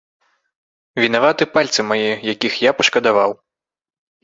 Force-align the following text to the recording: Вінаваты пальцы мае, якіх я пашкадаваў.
Вінаваты 1.03 1.43
пальцы 1.59 1.79
мае, 1.91 2.09
якіх 2.33 2.59
я 2.69 2.77
пашкадаваў. 2.83 3.31